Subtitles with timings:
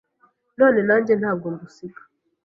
[0.59, 2.01] none nanjye ntabwo ngusiga